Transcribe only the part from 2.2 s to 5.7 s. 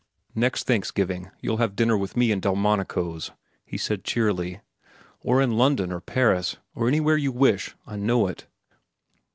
in Delmonico's," he said cheerily; "or in